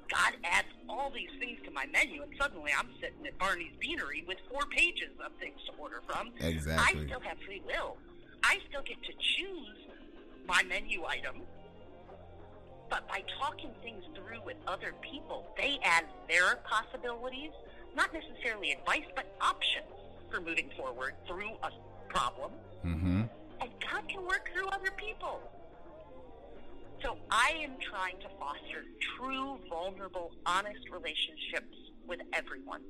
[0.10, 4.24] God adds all these things to my menu, and suddenly I'm sitting at Barney's Beanery
[4.28, 6.32] with four pages of things to order from.
[6.40, 7.02] Exactly.
[7.02, 7.98] I still have free will.
[8.44, 9.78] I still get to choose
[10.46, 11.42] my menu item.
[12.94, 17.50] But by talking things through with other people, they add their possibilities,
[17.96, 19.90] not necessarily advice, but options
[20.30, 21.72] for moving forward through a
[22.08, 22.52] problem.
[22.86, 23.22] Mm-hmm.
[23.62, 25.42] And God can work through other people.
[27.02, 28.86] So I am trying to foster
[29.18, 31.76] true, vulnerable, honest relationships
[32.06, 32.82] with everyone.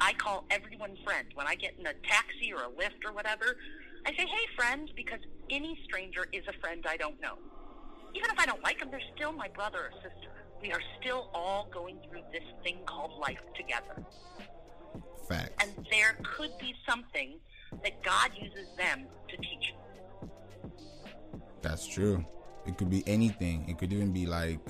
[0.00, 1.28] I call everyone friend.
[1.34, 3.56] When I get in a taxi or a Lyft or whatever,
[4.04, 7.38] I say, hey, friend, because any stranger is a friend I don't know.
[8.14, 10.30] Even if I don't like them, they're still my brother or sister.
[10.62, 14.04] We are still all going through this thing called life together.
[15.28, 15.50] Facts.
[15.60, 17.38] And there could be something
[17.82, 19.74] that God uses them to teach.
[21.60, 22.24] That's true.
[22.66, 23.68] It could be anything.
[23.68, 24.60] It could even be like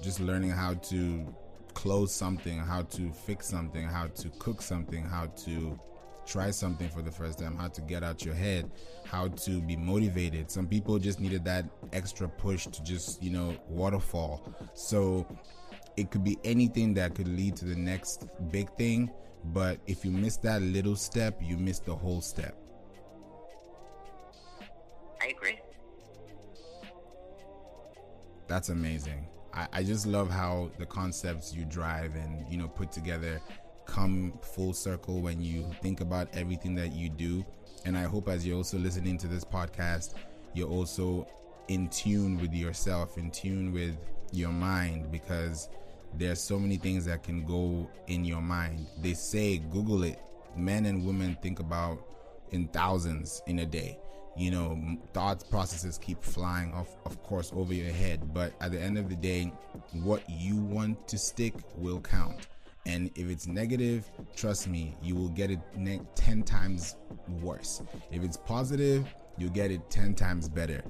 [0.00, 1.34] just learning how to
[1.74, 5.78] close something, how to fix something, how to cook something, how to
[6.30, 8.70] try something for the first time, how to get out your head,
[9.04, 10.50] how to be motivated.
[10.50, 14.54] Some people just needed that extra push to just, you know, waterfall.
[14.74, 15.26] So
[15.96, 19.10] it could be anything that could lead to the next big thing.
[19.46, 22.56] But if you miss that little step, you miss the whole step.
[25.20, 25.58] I agree.
[28.46, 29.26] That's amazing.
[29.52, 33.40] I, I just love how the concepts you drive and you know put together
[33.86, 37.44] come full circle when you think about everything that you do.
[37.84, 40.14] And I hope as you're also listening to this podcast,
[40.54, 41.26] you're also
[41.68, 43.96] in tune with yourself, in tune with
[44.32, 45.68] your mind, because
[46.14, 48.86] there's so many things that can go in your mind.
[49.00, 50.20] They say Google it.
[50.56, 52.04] Men and women think about
[52.50, 53.98] in thousands in a day.
[54.36, 58.32] You know, thoughts processes keep flying off, of course, over your head.
[58.32, 59.52] But at the end of the day,
[59.92, 62.46] what you want to stick will count.
[62.86, 66.96] And if it's negative, trust me, you will get it ne- 10 times
[67.42, 67.82] worse.
[68.10, 70.82] If it's positive, you'll get it 10 times better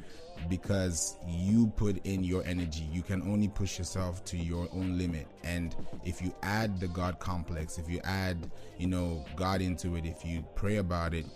[0.48, 2.88] because you put in your energy.
[2.92, 5.26] You can only push yourself to your own limit.
[5.42, 5.74] And
[6.04, 10.24] if you add the God complex, if you add, you know, God into it, if
[10.24, 11.26] you pray about it,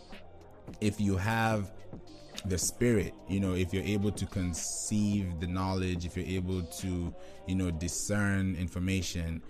[0.81, 1.73] if you have
[2.47, 7.15] the spirit you know if you're able to conceive the knowledge if you're able to
[7.47, 9.41] you know discern information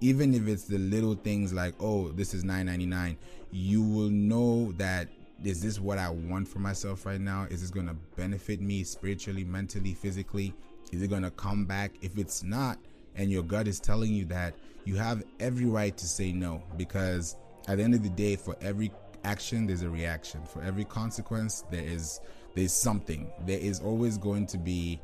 [0.00, 3.16] even if it's the little things like oh this is 9.99
[3.50, 5.08] you will know that
[5.44, 7.46] is this what i want for myself right now?
[7.50, 10.52] Is this going to benefit me spiritually mentally physically?
[10.92, 11.92] Is it going to come back?
[12.00, 12.78] If it's not
[13.14, 17.36] and your gut is telling you that you have every right to say no because
[17.66, 18.90] at the end of the day for every
[19.24, 20.40] action there's a reaction.
[20.44, 22.20] For every consequence there is
[22.54, 23.30] there's something.
[23.46, 25.00] There is always going to be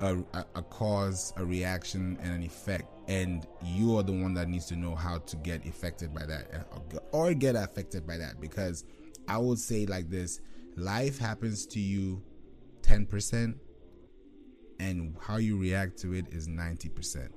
[0.00, 4.48] a, a, a cause a reaction and an effect and you are the one that
[4.48, 8.40] needs to know how to get affected by that uh, or get affected by that
[8.40, 8.84] because
[9.28, 10.40] i would say like this
[10.76, 12.22] life happens to you
[12.82, 13.54] 10%
[14.80, 17.30] and how you react to it is 90%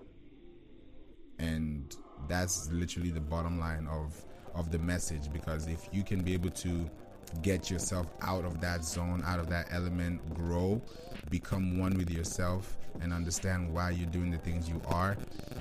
[1.40, 1.96] and
[2.28, 6.50] that's literally the bottom line of of the message because if you can be able
[6.50, 6.90] to
[7.42, 10.82] get yourself out of that zone out of that element grow
[11.30, 15.18] become one with yourself and understand why you're doing the things you are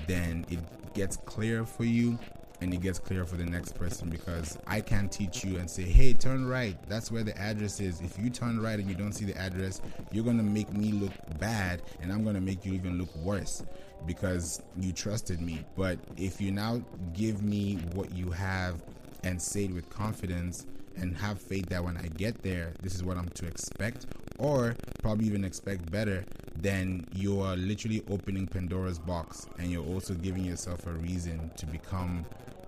[0.07, 0.59] then it
[0.93, 2.17] gets clear for you
[2.61, 5.83] and it gets clear for the next person because I can't teach you and say,
[5.83, 6.75] hey, turn right.
[6.89, 8.01] That's where the address is.
[8.01, 10.91] If you turn right and you don't see the address, you're going to make me
[10.91, 13.63] look bad and I'm going to make you even look worse
[14.05, 15.65] because you trusted me.
[15.75, 16.81] But if you now
[17.13, 18.81] give me what you have
[19.23, 20.65] and say it with confidence
[20.97, 24.05] and have faith that when I get there, this is what I'm to expect,
[24.37, 26.25] or probably even expect better,
[26.55, 31.65] then you are literally opening Pandora's box and you're also giving yourself a reason to
[31.65, 32.25] become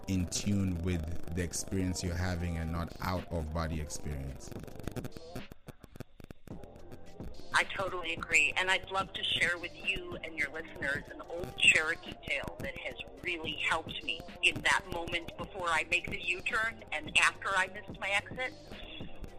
[0.08, 1.02] in tune with
[1.36, 4.50] the experience you're having and not out of body experience.
[7.54, 8.54] I totally agree.
[8.58, 12.78] And I'd love to share with you and your listeners an old Cherokee tale that
[12.78, 17.50] has really helped me in that moment before I make the U turn and after
[17.56, 18.54] I missed my exit.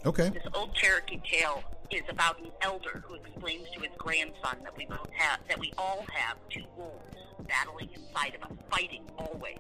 [0.05, 0.31] Okay.
[0.31, 4.87] This old Cherokee tale is about an elder who explains to his grandson that we
[4.87, 7.17] both have, that we all have two wolves
[7.49, 9.59] battling inside of us, fighting always.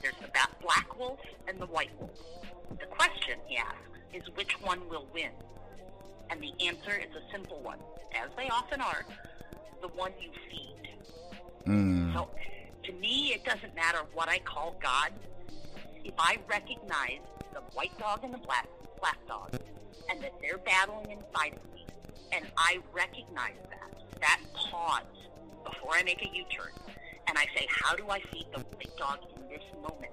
[0.00, 0.28] There's the
[0.62, 1.18] black wolf
[1.48, 2.10] and the white wolf.
[2.78, 3.78] The question, he asks,
[4.12, 5.30] is which one will win?
[6.30, 7.78] And the answer is a simple one,
[8.14, 9.04] as they often are,
[9.80, 10.88] the one you feed.
[11.66, 12.14] Mm.
[12.14, 12.30] So,
[12.84, 15.12] to me, it doesn't matter what I call God.
[16.04, 17.20] If I recognize
[17.52, 18.68] the white dog and the black
[19.00, 19.58] black dog,
[20.10, 21.84] and that they're battling inside of me,
[22.32, 25.02] and I recognize that, that pause
[25.64, 26.72] before I make a U-turn,
[27.28, 30.12] and I say, how do I feed the white dog in this moment?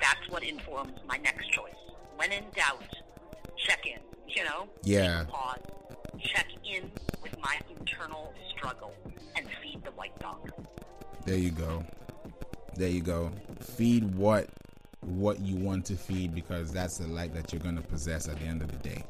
[0.00, 1.74] That's what informs my next choice.
[2.16, 2.84] When in doubt,
[3.56, 4.68] check in, you know?
[4.82, 5.24] Yeah.
[5.28, 5.58] Pause,
[6.20, 6.90] check in
[7.22, 8.92] with my internal struggle,
[9.36, 10.50] and feed the white dog.
[11.26, 11.84] There you go.
[12.76, 13.30] There you go.
[13.60, 14.48] Feed what
[15.02, 18.38] what you want to feed because that's the light that you're going to possess at
[18.38, 19.04] the end of the day.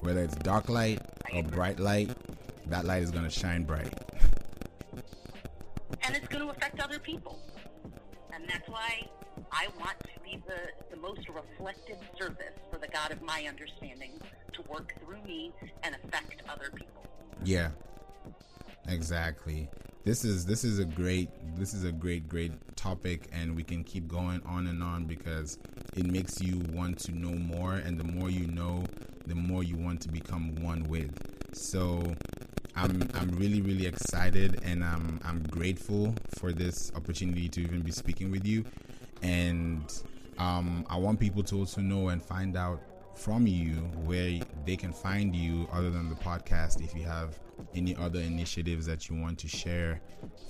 [0.00, 1.00] Whether it's dark light
[1.32, 2.10] or bright light,
[2.66, 3.92] that light is going to shine bright.
[6.04, 7.38] And it's going to affect other people.
[8.34, 9.06] And that's why
[9.50, 14.10] I want to be the, the most reflective surface the God of my understanding
[14.52, 15.52] to work through me
[15.82, 17.06] and affect other people.
[17.44, 17.70] Yeah.
[18.88, 19.68] Exactly
[20.04, 23.84] this is this is a great this is a great great topic and we can
[23.84, 25.58] keep going on and on because
[25.96, 28.84] it makes you want to know more and the more you know
[29.26, 31.16] the more you want to become one with
[31.54, 32.02] so
[32.74, 37.92] I'm I'm really really excited and I'm I'm grateful for this opportunity to even be
[37.92, 38.64] speaking with you
[39.22, 39.84] and
[40.42, 42.80] um, I want people to also know and find out
[43.14, 43.74] from you
[44.04, 46.82] where they can find you other than the podcast.
[46.82, 47.38] If you have
[47.74, 50.00] any other initiatives that you want to share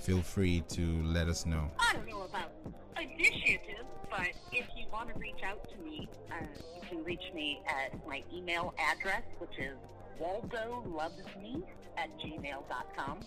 [0.01, 1.69] feel free to let us know.
[1.79, 2.51] I don't know about
[2.99, 6.35] initiatives but if you want to reach out to me uh,
[6.75, 9.75] you can reach me at my email address which is
[10.19, 11.63] waldo loves me
[11.97, 13.19] at gmail.com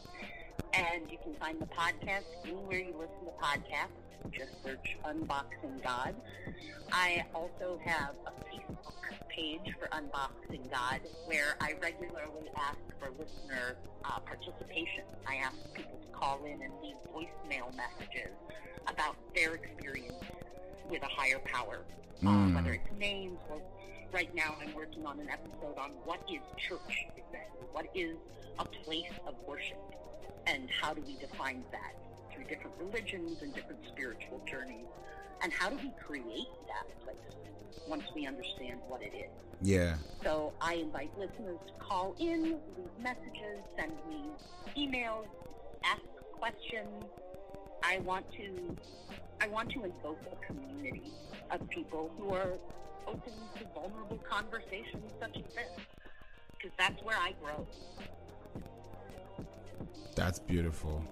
[0.75, 6.15] and you can find the podcast anywhere you listen to podcasts just search Unboxing God.
[6.93, 8.93] I also have a Facebook
[9.29, 15.05] page for Unboxing God where I regularly ask for listener uh, participation.
[15.27, 18.33] I ask people to call in and leave voicemail messages
[18.89, 20.25] about their experience
[20.89, 21.85] with a higher power,
[22.23, 22.29] mm.
[22.29, 22.55] uh, hmm.
[22.55, 23.61] whether it's names or
[24.13, 28.17] right now I'm working on an episode on what is church exactly, what is
[28.59, 29.79] a place of worship,
[30.47, 31.95] and how do we define that
[32.33, 34.87] through different religions and different spiritual journeys.
[35.43, 37.17] And how do we create that place
[37.89, 39.31] once we understand what it is?
[39.63, 39.97] Yeah.
[40.23, 42.59] So I invite listeners to call in, leave
[43.01, 44.25] messages, send me
[44.77, 45.27] emails,
[45.85, 47.05] ask questions.
[47.83, 48.77] I want to
[49.41, 51.13] I want to invoke a community
[51.51, 52.55] of people who are
[53.07, 55.85] open to vulnerable conversations such as this.
[56.53, 57.67] Because that's where I grow.
[60.17, 61.05] That's beautiful.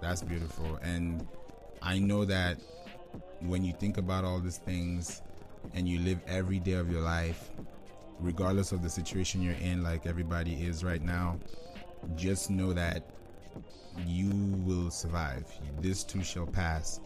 [0.00, 0.78] That's beautiful.
[0.82, 1.26] And
[1.82, 2.58] I know that
[3.40, 5.22] when you think about all these things
[5.74, 7.50] and you live every day of your life,
[8.20, 11.38] regardless of the situation you're in, like everybody is right now,
[12.14, 13.10] just know that
[14.06, 14.30] you
[14.64, 15.46] will survive.
[15.80, 17.00] This too shall pass.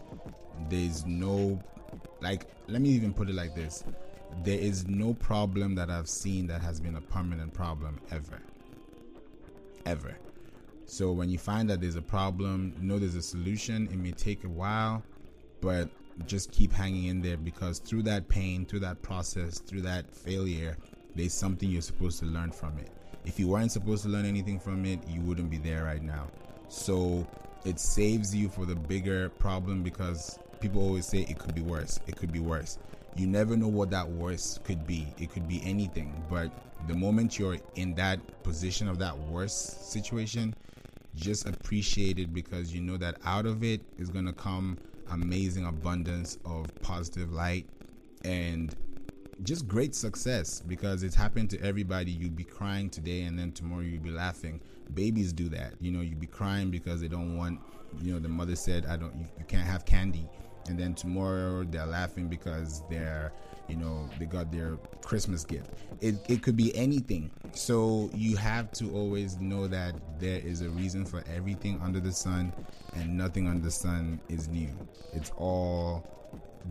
[0.69, 1.59] There's no,
[2.19, 3.83] like, let me even put it like this
[4.43, 8.39] there is no problem that I've seen that has been a permanent problem ever.
[9.85, 10.15] Ever.
[10.91, 13.87] So when you find that there's a problem, know there's a solution.
[13.93, 15.01] It may take a while,
[15.61, 15.89] but
[16.25, 20.75] just keep hanging in there because through that pain, through that process, through that failure,
[21.15, 22.89] there's something you're supposed to learn from it.
[23.23, 26.27] If you weren't supposed to learn anything from it, you wouldn't be there right now.
[26.67, 27.25] So
[27.63, 32.01] it saves you for the bigger problem because people always say it could be worse.
[32.05, 32.79] It could be worse.
[33.15, 35.07] You never know what that worse could be.
[35.17, 36.21] It could be anything.
[36.29, 36.51] But
[36.89, 40.53] the moment you're in that position of that worse situation,
[41.15, 44.77] just appreciate it because you know that out of it is going to come
[45.11, 47.65] amazing abundance of positive light
[48.23, 48.75] and
[49.43, 52.11] just great success because it's happened to everybody.
[52.11, 54.61] You'd be crying today and then tomorrow you'd be laughing.
[54.93, 55.73] Babies do that.
[55.79, 57.59] You know, you'd be crying because they don't want,
[58.01, 60.27] you know, the mother said, I don't, you, you can't have candy.
[60.67, 63.33] And then tomorrow they're laughing because they're,
[63.67, 65.69] you know, they got their Christmas gift.
[66.01, 67.31] It, it could be anything.
[67.53, 72.11] So you have to always know that there is a reason for everything under the
[72.11, 72.53] sun
[72.95, 74.69] and nothing under the sun is new.
[75.13, 76.05] It's all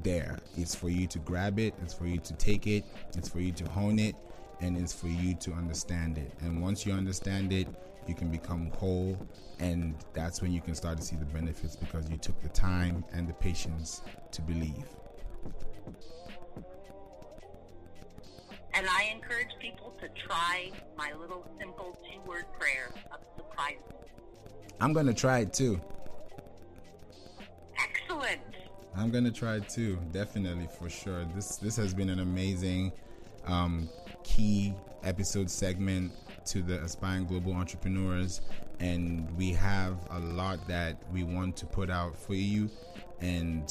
[0.02, 0.38] there.
[0.56, 2.84] It's for you to grab it, it's for you to take it,
[3.16, 4.14] it's for you to hone it,
[4.60, 6.32] and it's for you to understand it.
[6.40, 7.68] And once you understand it,
[8.06, 9.16] you can become whole,
[9.58, 13.04] and that's when you can start to see the benefits because you took the time
[13.12, 14.84] and the patience to believe.
[18.80, 23.76] And I encourage people to try my little simple two word prayer of surprise.
[24.80, 25.78] I'm going to try it too.
[27.78, 28.40] Excellent.
[28.96, 31.26] I'm gonna try it too, definitely for sure.
[31.34, 32.92] This this has been an amazing
[33.44, 33.90] um,
[34.24, 34.74] key
[35.04, 36.12] episode segment
[36.46, 38.40] to the aspiring global entrepreneurs,
[38.78, 42.70] and we have a lot that we want to put out for you.
[43.20, 43.70] And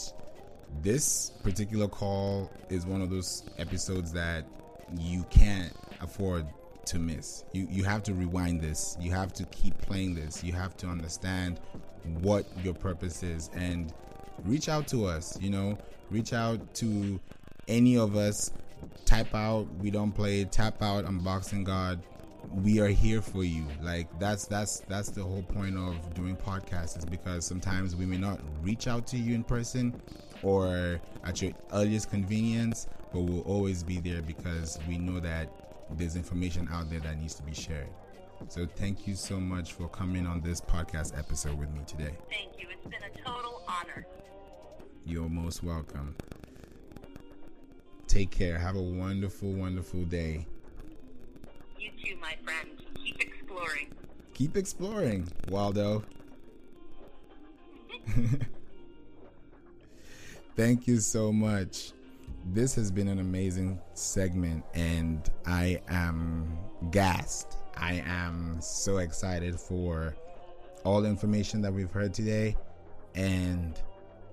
[0.84, 4.46] this particular call is one of those episodes that
[4.98, 6.48] you can't afford
[6.86, 7.44] to miss.
[7.54, 8.98] You you have to rewind this.
[9.00, 10.44] You have to keep playing this.
[10.44, 11.60] You have to understand
[12.22, 13.94] what your purpose is and
[14.46, 15.40] reach out to us.
[15.42, 15.78] You know,
[16.10, 17.20] reach out to
[17.68, 18.52] any of us.
[19.06, 20.46] Type out we don't play.
[20.46, 22.02] Tap out unboxing God.
[22.64, 23.66] We are here for you.
[23.82, 28.18] Like that's that's that's the whole point of doing podcasts is because sometimes we may
[28.18, 30.02] not reach out to you in person
[30.42, 35.50] or at your earliest convenience, but we'll always be there because we know that
[35.92, 37.88] there's information out there that needs to be shared.
[38.48, 42.16] So thank you so much for coming on this podcast episode with me today.
[42.30, 42.68] Thank you.
[42.72, 44.06] It's been a total honor.
[45.06, 46.16] You're most welcome.
[48.08, 48.58] Take care.
[48.58, 50.48] Have a wonderful, wonderful day.
[51.78, 52.70] You too, my friend.
[52.96, 53.90] Keep exploring.
[54.34, 56.04] Keep exploring, Waldo.
[60.56, 61.92] Thank you so much.
[62.52, 66.58] This has been an amazing segment, and I am
[66.90, 67.58] gassed.
[67.78, 70.16] I am so excited for
[70.84, 72.58] all the information that we've heard today,
[73.14, 73.80] and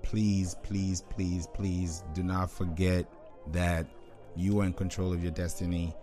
[0.01, 3.05] please, please, please, please do not forget
[3.51, 3.85] that
[4.35, 5.93] you are in control of your destiny.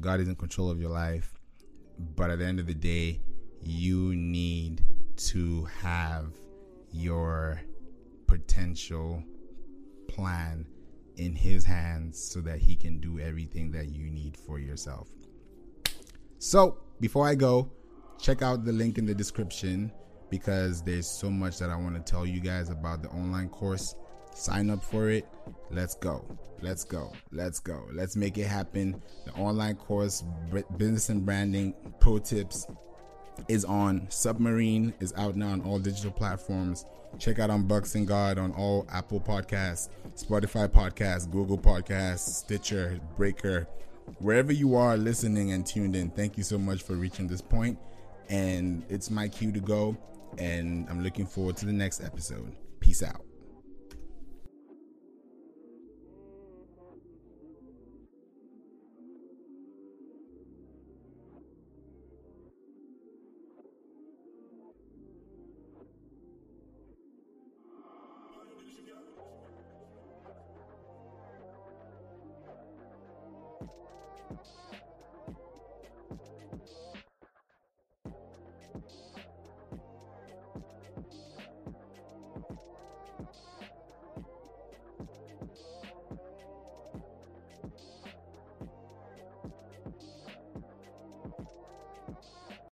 [0.00, 1.34] God is in control of your life.
[2.14, 3.20] But at the end of the day,
[3.60, 4.84] you need
[5.16, 6.26] to have
[6.92, 7.60] your
[8.28, 9.24] potential
[10.06, 10.66] plan
[11.24, 15.08] in His hands so that He can do everything that you need for yourself.
[16.38, 17.70] So, before I go,
[18.20, 19.90] check out the link in the description
[20.30, 23.94] because there's so much that I want to tell you guys about the online course.
[24.34, 25.28] Sign up for it.
[25.70, 26.24] Let's go.
[26.60, 27.12] Let's go.
[27.30, 27.86] Let's go.
[27.92, 29.00] Let's make it happen.
[29.26, 30.24] The online course,
[30.76, 32.66] Business and Branding Pro Tips,
[33.48, 36.84] is on Submarine, is out now on all digital platforms.
[37.18, 43.66] Check out Unboxing God on all Apple Podcasts, Spotify Podcasts, Google Podcasts, Stitcher, Breaker,
[44.18, 46.10] wherever you are listening and tuned in.
[46.10, 47.78] Thank you so much for reaching this point.
[48.28, 49.96] And it's my cue to go
[50.38, 52.54] and I'm looking forward to the next episode.
[52.80, 53.24] Peace out.